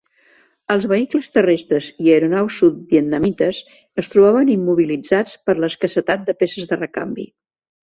Els 0.75 0.85
vehicles 0.91 1.27
terrestres 1.35 1.89
i 2.05 2.09
aeronaus 2.13 2.57
sud-vietnamites 2.63 3.61
es 4.05 4.11
trobaven 4.15 4.51
immobilitzats 4.55 5.39
per 5.51 5.59
l'escassetat 5.61 6.27
de 6.33 6.39
peces 6.43 6.71
de 6.75 6.83
recanvi. 6.83 7.31